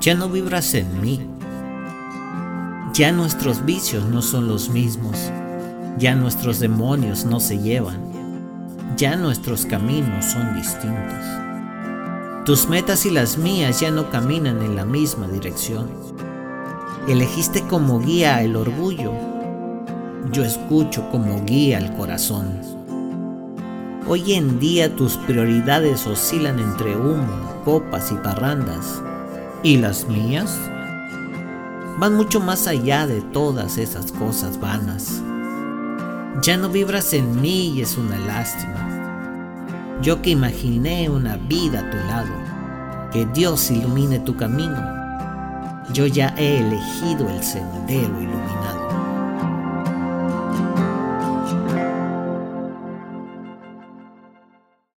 [0.00, 1.20] Ya no vibras en mí.
[2.94, 5.30] Ya nuestros vicios no son los mismos.
[5.98, 8.00] Ya nuestros demonios no se llevan.
[8.96, 11.22] Ya nuestros caminos son distintos.
[12.46, 15.90] Tus metas y las mías ya no caminan en la misma dirección.
[17.06, 19.12] Elegiste como guía el orgullo.
[20.32, 22.62] Yo escucho como guía el corazón.
[24.08, 29.02] Hoy en día tus prioridades oscilan entre humo, copas y parrandas.
[29.62, 30.58] ¿Y las mías?
[31.98, 35.20] Van mucho más allá de todas esas cosas vanas.
[36.42, 39.98] Ya no vibras en mí y es una lástima.
[40.00, 44.82] Yo que imaginé una vida a tu lado, que Dios ilumine tu camino.
[45.92, 48.99] Yo ya he elegido el sendero iluminado.